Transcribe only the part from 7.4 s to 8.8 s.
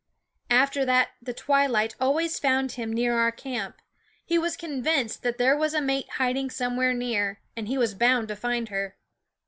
and he was bound to find